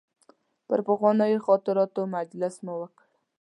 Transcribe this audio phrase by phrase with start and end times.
[0.67, 3.05] پر پخوانیو خاطراتو مجلس مو وکړ.